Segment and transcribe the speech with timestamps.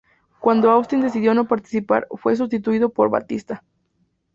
[0.39, 3.63] Cuando Austin decidió no participar, fue sustituido por Batista.